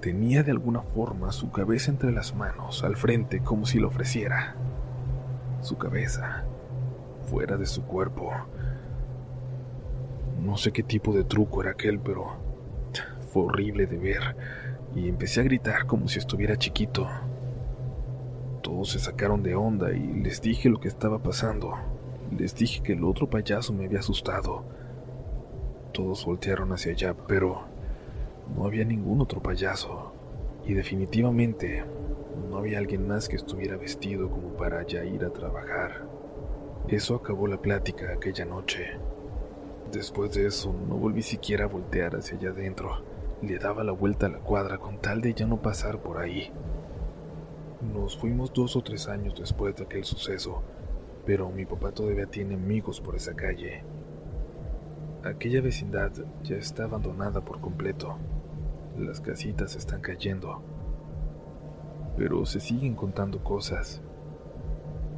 tenía 0.01 0.43
de 0.43 0.51
alguna 0.51 0.81
forma 0.81 1.31
su 1.31 1.51
cabeza 1.51 1.89
entre 1.89 2.11
las 2.11 2.35
manos, 2.35 2.83
al 2.83 2.97
frente, 2.97 3.41
como 3.41 3.65
si 3.65 3.79
lo 3.79 3.87
ofreciera. 3.87 4.55
Su 5.65 5.79
cabeza, 5.79 6.43
fuera 7.27 7.57
de 7.57 7.65
su 7.65 7.81
cuerpo. 7.85 8.31
No 10.43 10.57
sé 10.57 10.71
qué 10.71 10.83
tipo 10.83 11.11
de 11.11 11.23
truco 11.23 11.63
era 11.63 11.71
aquel, 11.71 11.97
pero 11.97 12.33
fue 13.31 13.45
horrible 13.45 13.87
de 13.87 13.97
ver 13.97 14.35
y 14.93 15.09
empecé 15.09 15.41
a 15.41 15.43
gritar 15.45 15.87
como 15.87 16.07
si 16.07 16.19
estuviera 16.19 16.55
chiquito. 16.55 17.09
Todos 18.61 18.91
se 18.91 18.99
sacaron 18.99 19.41
de 19.41 19.55
onda 19.55 19.91
y 19.91 20.13
les 20.13 20.39
dije 20.39 20.69
lo 20.69 20.79
que 20.79 20.87
estaba 20.87 21.17
pasando. 21.17 21.73
Les 22.29 22.53
dije 22.53 22.83
que 22.83 22.93
el 22.93 23.03
otro 23.03 23.27
payaso 23.27 23.73
me 23.73 23.85
había 23.85 24.01
asustado. 24.01 24.65
Todos 25.93 26.27
voltearon 26.27 26.73
hacia 26.73 26.91
allá, 26.91 27.15
pero 27.27 27.63
no 28.55 28.67
había 28.67 28.85
ningún 28.85 29.19
otro 29.19 29.41
payaso. 29.41 30.13
Y 30.63 30.75
definitivamente 30.75 31.83
no 32.49 32.57
había 32.57 32.79
alguien 32.79 33.07
más 33.07 33.27
que 33.27 33.35
estuviera 33.35 33.77
vestido 33.77 34.29
como 34.29 34.49
para 34.55 34.85
ya 34.85 35.03
ir 35.03 35.23
a 35.23 35.31
trabajar. 35.31 36.07
Eso 36.87 37.15
acabó 37.15 37.47
la 37.47 37.61
plática 37.61 38.13
aquella 38.13 38.45
noche. 38.45 38.99
Después 39.91 40.33
de 40.33 40.47
eso 40.47 40.73
no 40.87 40.95
volví 40.95 41.21
siquiera 41.21 41.65
a 41.65 41.69
voltear 41.69 42.15
hacia 42.15 42.37
allá 42.37 42.49
adentro. 42.49 43.03
Le 43.41 43.57
daba 43.57 43.83
la 43.83 43.91
vuelta 43.91 44.27
a 44.27 44.29
la 44.29 44.39
cuadra 44.39 44.77
con 44.77 44.99
tal 44.99 45.21
de 45.21 45.33
ya 45.33 45.47
no 45.47 45.61
pasar 45.61 46.01
por 46.01 46.17
ahí. 46.17 46.51
Nos 47.81 48.17
fuimos 48.17 48.53
dos 48.53 48.75
o 48.75 48.81
tres 48.81 49.07
años 49.07 49.35
después 49.37 49.75
de 49.75 49.83
aquel 49.83 50.03
suceso, 50.03 50.63
pero 51.25 51.49
mi 51.49 51.65
papá 51.65 51.91
todavía 51.91 52.25
tiene 52.25 52.55
amigos 52.55 53.01
por 53.01 53.15
esa 53.15 53.35
calle. 53.35 53.83
Aquella 55.23 55.61
vecindad 55.61 56.11
ya 56.43 56.55
está 56.55 56.83
abandonada 56.83 57.41
por 57.41 57.59
completo. 57.59 58.17
Las 58.97 59.21
casitas 59.21 59.75
están 59.75 60.01
cayendo. 60.01 60.61
Pero 62.17 62.45
se 62.45 62.59
siguen 62.59 62.95
contando 62.95 63.43
cosas. 63.43 64.01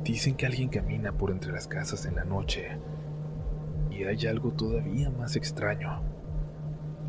Dicen 0.03 0.35
que 0.35 0.45
alguien 0.45 0.69
camina 0.69 1.11
por 1.11 1.31
entre 1.31 1.51
las 1.51 1.67
casas 1.67 2.05
en 2.05 2.15
la 2.15 2.23
noche. 2.23 2.77
Y 3.91 4.03
hay 4.03 4.27
algo 4.27 4.51
todavía 4.51 5.09
más 5.09 5.35
extraño 5.35 6.01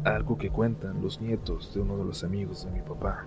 algo 0.05 0.39
que 0.39 0.51
cuentan 0.51 1.03
los 1.03 1.21
nietos 1.21 1.75
de 1.75 1.81
uno 1.81 1.97
de 1.97 2.05
los 2.05 2.25
amigos 2.25 2.65
de 2.65 2.71
mi 2.71 2.81
papá. 2.81 3.27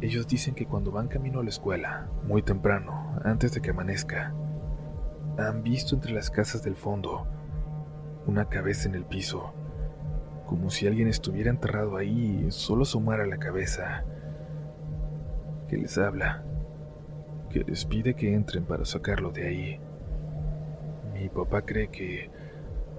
Ellos 0.00 0.26
dicen 0.26 0.54
que 0.54 0.66
cuando 0.66 0.90
van 0.90 1.08
camino 1.08 1.40
a 1.40 1.44
la 1.44 1.50
escuela, 1.50 2.08
muy 2.26 2.42
temprano, 2.42 3.14
antes 3.22 3.52
de 3.52 3.60
que 3.60 3.70
amanezca, 3.70 4.34
han 5.38 5.62
visto 5.62 5.94
entre 5.94 6.12
las 6.12 6.30
casas 6.30 6.62
del 6.62 6.76
fondo 6.76 7.26
una 8.26 8.48
cabeza 8.48 8.88
en 8.88 8.94
el 8.94 9.04
piso, 9.04 9.52
como 10.46 10.70
si 10.70 10.86
alguien 10.86 11.08
estuviera 11.08 11.50
enterrado 11.50 11.96
ahí 11.96 12.44
y 12.46 12.50
solo 12.50 12.82
asomara 12.82 13.26
la 13.26 13.38
cabeza, 13.38 14.04
que 15.72 15.78
les 15.78 15.96
habla, 15.96 16.44
que 17.48 17.60
les 17.60 17.86
pide 17.86 18.12
que 18.12 18.34
entren 18.34 18.66
para 18.66 18.84
sacarlo 18.84 19.30
de 19.30 19.48
ahí. 19.48 19.80
Mi 21.14 21.30
papá 21.30 21.62
cree 21.62 21.88
que 21.88 22.30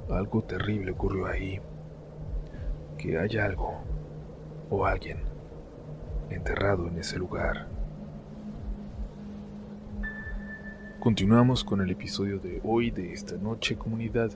algo 0.09 0.43
terrible 0.43 0.93
ocurrió 0.93 1.27
ahí 1.27 1.61
que 2.97 3.19
haya 3.19 3.45
algo 3.45 3.75
o 4.71 4.87
alguien 4.87 5.19
enterrado 6.31 6.87
en 6.87 6.97
ese 6.97 7.19
lugar. 7.19 7.67
Continuamos 10.99 11.63
con 11.63 11.79
el 11.79 11.91
episodio 11.91 12.39
de 12.39 12.59
hoy 12.63 12.89
de 12.89 13.13
esta 13.13 13.37
noche 13.37 13.75
comunidad. 13.75 14.31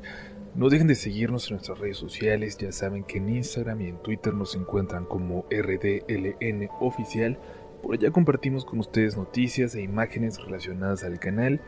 No 0.54 0.70
dejen 0.70 0.86
de 0.86 0.96
seguirnos 0.96 1.48
en 1.48 1.56
nuestras 1.56 1.80
redes 1.80 1.98
sociales, 1.98 2.56
ya 2.60 2.72
saben 2.72 3.04
que 3.04 3.18
en 3.18 3.30
Instagram 3.30 3.82
y 3.82 3.88
en 3.88 3.98
Twitter 4.04 4.36
nos 4.36 4.54
encuentran 4.54 5.06
como 5.06 5.46
RDLN 5.50 6.70
oficial. 6.80 7.40
Por 7.82 7.96
allá 7.96 8.12
compartimos 8.12 8.66
con 8.66 8.80
ustedes 8.80 9.16
noticias 9.16 9.76
e 9.76 9.82
imágenes 9.82 10.42
relacionadas 10.44 11.04
al 11.04 11.20
canal. 11.20 11.62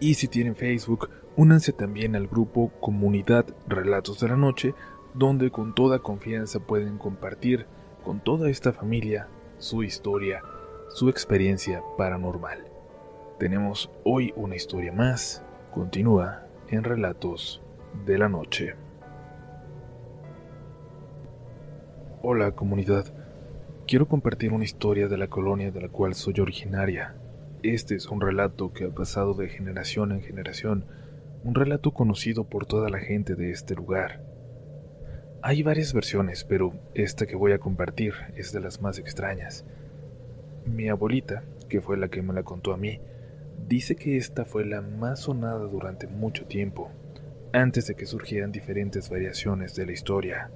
Y 0.00 0.14
si 0.14 0.28
tienen 0.28 0.56
Facebook, 0.56 1.10
únanse 1.36 1.72
también 1.72 2.16
al 2.16 2.26
grupo 2.26 2.72
Comunidad 2.80 3.46
Relatos 3.68 4.20
de 4.20 4.28
la 4.28 4.36
Noche, 4.36 4.74
donde 5.14 5.50
con 5.50 5.74
toda 5.74 5.98
confianza 5.98 6.60
pueden 6.60 6.98
compartir 6.98 7.66
con 8.04 8.20
toda 8.20 8.48
esta 8.48 8.72
familia 8.72 9.28
su 9.58 9.82
historia, 9.82 10.42
su 10.88 11.08
experiencia 11.08 11.82
paranormal. 11.98 12.64
tenemos 13.38 13.90
hoy 14.04 14.32
una 14.36 14.56
historia 14.56 14.92
más. 14.92 15.42
Continúa 15.72 16.46
en 16.68 16.84
Relatos 16.84 17.62
de 18.04 18.18
la 18.18 18.28
Noche. 18.28 18.74
Hola 22.22 22.52
comunidad, 22.52 23.14
quiero 23.90 24.06
compartir 24.06 24.52
una 24.52 24.62
historia 24.62 25.08
de 25.08 25.18
la 25.18 25.26
colonia 25.26 25.72
de 25.72 25.80
la 25.80 25.88
cual 25.88 26.14
soy 26.14 26.38
originaria. 26.38 27.16
Este 27.64 27.96
es 27.96 28.06
un 28.06 28.20
relato 28.20 28.72
que 28.72 28.84
ha 28.84 28.90
pasado 28.90 29.34
de 29.34 29.48
generación 29.48 30.12
en 30.12 30.22
generación, 30.22 30.84
un 31.42 31.56
relato 31.56 31.90
conocido 31.90 32.44
por 32.44 32.66
toda 32.66 32.88
la 32.88 33.00
gente 33.00 33.34
de 33.34 33.50
este 33.50 33.74
lugar. 33.74 34.22
Hay 35.42 35.64
varias 35.64 35.92
versiones, 35.92 36.44
pero 36.44 36.72
esta 36.94 37.26
que 37.26 37.34
voy 37.34 37.50
a 37.50 37.58
compartir 37.58 38.14
es 38.36 38.52
de 38.52 38.60
las 38.60 38.80
más 38.80 39.00
extrañas. 39.00 39.64
Mi 40.64 40.88
abuelita, 40.88 41.42
que 41.68 41.80
fue 41.80 41.96
la 41.96 42.06
que 42.10 42.22
me 42.22 42.32
la 42.32 42.44
contó 42.44 42.72
a 42.72 42.76
mí, 42.76 43.00
dice 43.66 43.96
que 43.96 44.18
esta 44.18 44.44
fue 44.44 44.64
la 44.64 44.82
más 44.82 45.18
sonada 45.18 45.66
durante 45.66 46.06
mucho 46.06 46.46
tiempo, 46.46 46.92
antes 47.52 47.88
de 47.88 47.96
que 47.96 48.06
surgieran 48.06 48.52
diferentes 48.52 49.10
variaciones 49.10 49.74
de 49.74 49.86
la 49.86 49.92
historia. 49.92 50.52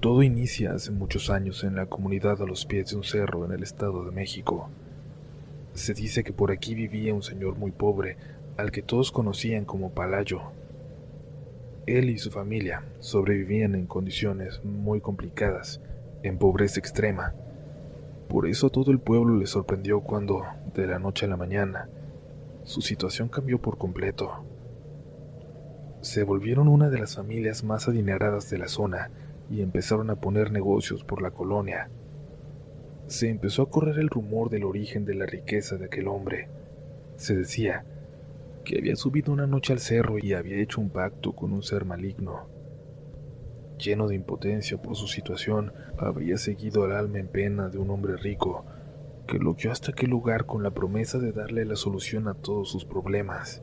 Todo 0.00 0.22
inicia 0.22 0.74
hace 0.74 0.92
muchos 0.92 1.28
años 1.28 1.64
en 1.64 1.74
la 1.74 1.86
comunidad 1.86 2.40
a 2.40 2.46
los 2.46 2.66
pies 2.66 2.90
de 2.90 2.96
un 2.96 3.02
cerro 3.02 3.44
en 3.44 3.50
el 3.50 3.64
Estado 3.64 4.04
de 4.04 4.12
México. 4.12 4.70
Se 5.74 5.92
dice 5.92 6.22
que 6.22 6.32
por 6.32 6.52
aquí 6.52 6.76
vivía 6.76 7.12
un 7.12 7.24
señor 7.24 7.56
muy 7.56 7.72
pobre, 7.72 8.16
al 8.56 8.70
que 8.70 8.80
todos 8.80 9.10
conocían 9.10 9.64
como 9.64 9.90
Palayo. 9.90 10.42
Él 11.86 12.10
y 12.10 12.18
su 12.18 12.30
familia 12.30 12.84
sobrevivían 13.00 13.74
en 13.74 13.86
condiciones 13.86 14.64
muy 14.64 15.00
complicadas, 15.00 15.80
en 16.22 16.38
pobreza 16.38 16.78
extrema. 16.78 17.34
Por 18.28 18.46
eso 18.46 18.70
todo 18.70 18.92
el 18.92 19.00
pueblo 19.00 19.36
le 19.36 19.48
sorprendió 19.48 20.02
cuando, 20.02 20.44
de 20.74 20.86
la 20.86 21.00
noche 21.00 21.26
a 21.26 21.28
la 21.28 21.36
mañana, 21.36 21.88
su 22.62 22.82
situación 22.82 23.28
cambió 23.28 23.60
por 23.60 23.78
completo. 23.78 24.44
Se 26.02 26.22
volvieron 26.22 26.68
una 26.68 26.88
de 26.88 27.00
las 27.00 27.16
familias 27.16 27.64
más 27.64 27.88
adineradas 27.88 28.48
de 28.48 28.58
la 28.58 28.68
zona, 28.68 29.10
y 29.50 29.62
empezaron 29.62 30.10
a 30.10 30.16
poner 30.16 30.50
negocios 30.52 31.04
por 31.04 31.22
la 31.22 31.30
colonia. 31.30 31.90
Se 33.06 33.28
empezó 33.30 33.62
a 33.62 33.70
correr 33.70 33.98
el 33.98 34.10
rumor 34.10 34.50
del 34.50 34.64
origen 34.64 35.04
de 35.04 35.14
la 35.14 35.26
riqueza 35.26 35.76
de 35.76 35.86
aquel 35.86 36.08
hombre. 36.08 36.48
Se 37.16 37.34
decía 37.34 37.84
que 38.64 38.78
había 38.78 38.96
subido 38.96 39.32
una 39.32 39.46
noche 39.46 39.72
al 39.72 39.78
cerro 39.78 40.18
y 40.18 40.34
había 40.34 40.58
hecho 40.58 40.80
un 40.80 40.90
pacto 40.90 41.32
con 41.34 41.52
un 41.52 41.62
ser 41.62 41.84
maligno. 41.84 42.46
Lleno 43.78 44.08
de 44.08 44.16
impotencia 44.16 44.82
por 44.82 44.96
su 44.96 45.06
situación, 45.06 45.72
habría 45.96 46.36
seguido 46.36 46.84
al 46.84 46.92
alma 46.92 47.18
en 47.18 47.28
pena 47.28 47.68
de 47.68 47.78
un 47.78 47.90
hombre 47.90 48.16
rico 48.16 48.66
que 49.28 49.38
lo 49.38 49.54
guió 49.54 49.70
hasta 49.70 49.92
aquel 49.92 50.10
lugar 50.10 50.46
con 50.46 50.62
la 50.62 50.70
promesa 50.70 51.18
de 51.18 51.32
darle 51.32 51.64
la 51.64 51.76
solución 51.76 52.28
a 52.28 52.34
todos 52.34 52.70
sus 52.70 52.84
problemas. 52.84 53.62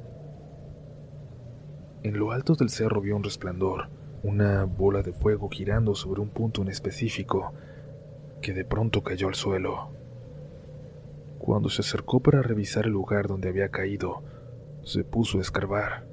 En 2.03 2.17
lo 2.17 2.31
alto 2.31 2.53
del 2.53 2.69
cerro 2.69 3.01
vio 3.01 3.15
un 3.15 3.23
resplandor, 3.23 3.89
una 4.25 4.63
bola 4.63 5.03
de 5.03 5.13
fuego 5.13 5.49
girando 5.49 5.93
sobre 5.93 6.19
un 6.19 6.29
punto 6.29 6.63
en 6.63 6.69
específico 6.69 7.53
que 8.41 8.53
de 8.53 8.65
pronto 8.65 9.03
cayó 9.03 9.27
al 9.27 9.35
suelo. 9.35 9.89
Cuando 11.37 11.69
se 11.69 11.81
acercó 11.81 12.21
para 12.21 12.41
revisar 12.41 12.85
el 12.85 12.93
lugar 12.93 13.27
donde 13.27 13.49
había 13.49 13.69
caído, 13.69 14.23
se 14.83 15.03
puso 15.03 15.37
a 15.37 15.41
escarbar. 15.41 16.07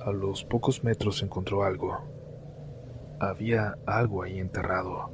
A 0.00 0.12
los 0.12 0.44
pocos 0.44 0.82
metros 0.82 1.22
encontró 1.22 1.62
algo. 1.62 1.98
Había 3.20 3.76
algo 3.84 4.22
ahí 4.22 4.38
enterrado. 4.38 5.10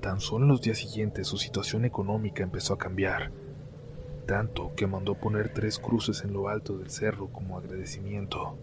Tan 0.00 0.20
solo 0.20 0.46
en 0.46 0.52
los 0.52 0.62
días 0.62 0.78
siguientes 0.78 1.26
su 1.26 1.36
situación 1.36 1.84
económica 1.84 2.42
empezó 2.42 2.72
a 2.72 2.78
cambiar, 2.78 3.32
tanto 4.24 4.72
que 4.74 4.86
mandó 4.86 5.14
poner 5.14 5.52
tres 5.52 5.78
cruces 5.78 6.24
en 6.24 6.32
lo 6.32 6.48
alto 6.48 6.78
del 6.78 6.88
cerro 6.88 7.28
como 7.28 7.58
agradecimiento 7.58 8.56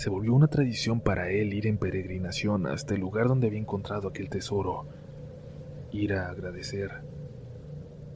se 0.00 0.08
volvió 0.08 0.32
una 0.32 0.48
tradición 0.48 1.02
para 1.02 1.28
él 1.28 1.52
ir 1.52 1.66
en 1.66 1.76
peregrinación 1.76 2.66
hasta 2.66 2.94
el 2.94 3.02
lugar 3.02 3.28
donde 3.28 3.48
había 3.48 3.58
encontrado 3.58 4.08
aquel 4.08 4.30
tesoro, 4.30 4.86
ir 5.92 6.14
a 6.14 6.30
agradecer. 6.30 7.02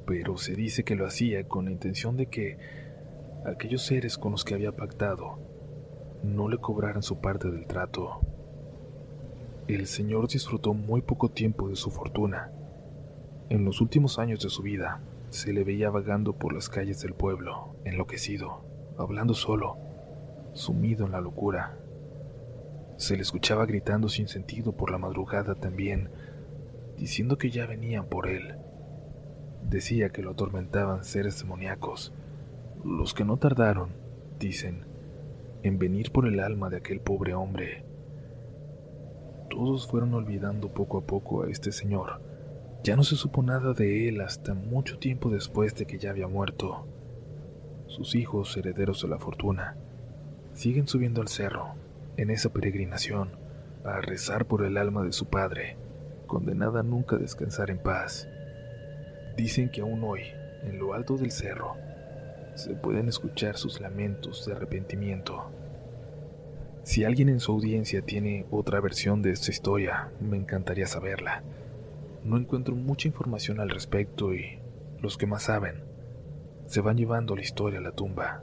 Pero 0.07 0.39
se 0.39 0.55
dice 0.55 0.83
que 0.83 0.95
lo 0.95 1.07
hacía 1.07 1.47
con 1.47 1.67
la 1.67 1.73
intención 1.73 2.17
de 2.17 2.25
que 2.25 2.57
aquellos 3.45 3.83
seres 3.83 4.17
con 4.17 4.33
los 4.33 4.47
que 4.47 4.55
había 4.55 4.73
pactado 4.73 5.39
no 6.23 6.49
le 6.49 6.57
cobraran 6.57 7.03
su 7.03 7.21
parte 7.21 7.51
del 7.51 7.67
trato. 7.67 8.19
El 9.69 9.87
señor 9.87 10.27
disfrutó 10.29 10.73
muy 10.73 11.03
poco 11.03 11.33
tiempo 11.33 11.69
de 11.69 11.77
su 11.77 11.91
fortuna. 11.91 12.51
En 13.51 13.67
los 13.67 13.83
últimos 13.83 14.19
años 14.19 14.41
de 14.41 14.49
su 14.49 14.63
vida, 14.63 15.03
se 15.29 15.53
le 15.53 15.65
veía 15.65 15.91
vagando 15.91 16.33
por 16.33 16.55
las 16.55 16.71
calles 16.71 17.03
del 17.03 17.13
pueblo, 17.13 17.77
enloquecido, 17.85 18.65
hablando 18.97 19.35
solo, 19.35 19.77
sumido 20.55 21.05
en 21.05 21.13
la 21.13 21.21
locura. 21.21 21.77
Se 22.97 23.17
le 23.17 23.23
escuchaba 23.23 23.67
gritando 23.67 24.09
sin 24.09 24.29
sentido 24.29 24.73
por 24.73 24.91
la 24.91 24.99
madrugada 24.99 25.57
también, 25.57 26.11
diciendo 26.97 27.37
que 27.37 27.51
ya 27.51 27.67
venían 27.67 28.07
por 28.07 28.29
él. 28.29 28.55
Decía 29.69 30.11
que 30.11 30.23
lo 30.23 30.31
atormentaban 30.31 31.05
seres 31.05 31.39
demoníacos, 31.41 32.13
los 32.85 33.15
que 33.15 33.25
no 33.25 33.37
tardaron, 33.37 33.91
dicen, 34.39 34.87
en 35.63 35.79
venir 35.79 36.13
por 36.13 36.27
el 36.27 36.39
alma 36.41 36.71
de 36.71 36.77
aquel 36.77 37.01
pobre 37.01 37.35
hombre. 37.35 37.85
Todos 39.51 39.89
fueron 39.89 40.15
olvidando 40.15 40.73
poco 40.73 40.99
a 40.99 41.07
poco 41.07 41.43
a 41.43 41.51
este 41.51 41.73
señor. 41.73 42.21
Ya 42.83 42.97
no 42.97 43.03
se 43.03 43.17
supo 43.17 43.43
nada 43.43 43.73
de 43.73 44.09
él 44.09 44.21
hasta 44.21 44.55
mucho 44.55 44.99
tiempo 44.99 45.31
después 45.31 45.75
de 45.75 45.87
que 45.87 45.99
ya 45.99 46.11
había 46.11 46.29
muerto. 46.29 46.87
Sus 47.87 48.15
hijos, 48.15 48.57
herederos 48.57 49.03
de 49.03 49.09
la 49.09 49.19
fortuna, 49.19 49.77
siguen 50.55 50.87
subiendo 50.87 51.21
al 51.21 51.29
cerro, 51.29 51.75
en 52.17 52.31
esa 52.31 52.53
peregrinación, 52.53 53.37
a 53.85 54.01
rezar 54.01 54.47
por 54.47 54.65
el 54.65 54.77
alma 54.77 55.03
de 55.03 55.13
su 55.13 55.27
padre, 55.27 55.77
condenada 56.27 56.81
a 56.81 56.85
nunca 56.85 57.17
descansar 57.17 57.71
en 57.71 57.79
paz. 57.79 58.29
Dicen 59.37 59.69
que 59.69 59.83
aún 59.83 60.03
hoy, 60.05 60.23
en 60.63 60.79
lo 60.79 60.95
alto 60.95 61.17
del 61.17 61.33
cerro, 61.33 61.75
se 62.55 62.75
pueden 62.75 63.09
escuchar 63.09 63.57
sus 63.57 63.81
lamentos 63.81 64.47
de 64.47 64.53
arrepentimiento. 64.53 65.51
Si 66.85 67.05
alguien 67.05 67.29
en 67.29 67.41
su 67.41 67.53
audiencia 67.53 68.03
tiene 68.03 68.47
otra 68.51 68.81
versión 68.81 69.23
de 69.23 69.33
esta 69.33 69.51
historia, 69.51 70.13
me 70.21 70.37
encantaría 70.37 70.87
saberla. 70.87 71.43
No 72.23 72.37
encuentro 72.37 72.75
mucha 72.77 73.09
información 73.09 73.59
al 73.59 73.71
respecto 73.71 74.33
y 74.33 74.61
los 75.01 75.19
que 75.19 75.27
más 75.27 75.45
saben 75.45 75.83
se 76.67 76.81
van 76.81 76.97
llevando 76.97 77.37
la 77.37 77.43
historia 77.43 77.81
a 77.81 77.83
la 77.83 77.93
tumba. 77.93 78.43